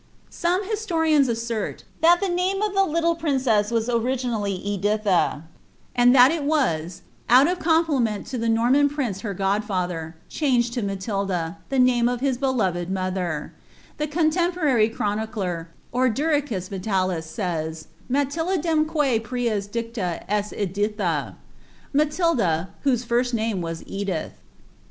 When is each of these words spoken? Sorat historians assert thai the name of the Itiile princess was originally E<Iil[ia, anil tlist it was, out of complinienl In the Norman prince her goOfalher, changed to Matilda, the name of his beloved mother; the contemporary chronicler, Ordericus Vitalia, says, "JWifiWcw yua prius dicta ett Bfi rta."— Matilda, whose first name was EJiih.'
Sorat 0.31 0.67
historians 0.67 1.27
assert 1.27 1.83
thai 2.01 2.15
the 2.19 2.27
name 2.27 2.63
of 2.63 2.73
the 2.73 2.79
Itiile 2.87 3.19
princess 3.19 3.69
was 3.69 3.87
originally 3.87 4.53
E<Iil[ia, 4.57 5.43
anil 5.95 6.15
tlist 6.15 6.29
it 6.31 6.43
was, 6.43 7.01
out 7.29 7.47
of 7.47 7.59
complinienl 7.59 8.33
In 8.33 8.41
the 8.41 8.49
Norman 8.49 8.89
prince 8.89 9.21
her 9.21 9.35
goOfalher, 9.35 10.15
changed 10.27 10.73
to 10.73 10.81
Matilda, 10.81 11.59
the 11.69 11.77
name 11.77 12.09
of 12.09 12.19
his 12.19 12.39
beloved 12.39 12.89
mother; 12.89 13.53
the 13.99 14.07
contemporary 14.07 14.89
chronicler, 14.89 15.69
Ordericus 15.93 16.67
Vitalia, 16.69 17.21
says, 17.21 17.85
"JWifiWcw 18.09 18.87
yua 18.87 19.23
prius 19.23 19.67
dicta 19.67 20.23
ett 20.27 20.45
Bfi 20.45 20.95
rta."— 20.97 21.35
Matilda, 21.93 22.69
whose 22.81 23.03
first 23.03 23.35
name 23.35 23.61
was 23.61 23.83
EJiih.' 23.83 24.31